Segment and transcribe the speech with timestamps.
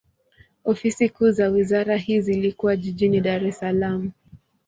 [0.63, 4.11] Ofisi kuu za wizara hii zilikuwa jijini Dar es Salaam.